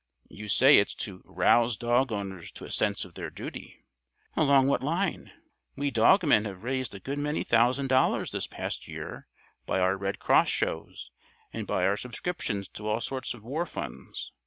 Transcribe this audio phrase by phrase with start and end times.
[0.31, 3.83] "You say it's 'to rouse dog owners to a sense of their duty.'
[4.35, 5.31] Along what line?
[5.75, 9.27] We dog men have raised a good many thousand dollars this past year
[9.67, 11.11] by our Red Cross shows
[11.53, 14.31] and by our subscriptions to all sorts of war funds.